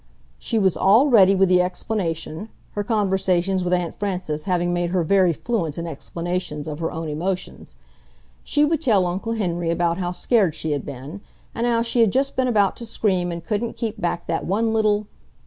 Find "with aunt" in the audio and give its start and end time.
3.63-3.93